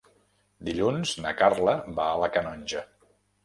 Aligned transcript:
Dilluns 0.69 1.13
na 1.27 1.35
Carla 1.43 1.77
va 2.01 2.09
a 2.09 2.19
la 2.25 2.33
Canonja. 2.41 2.87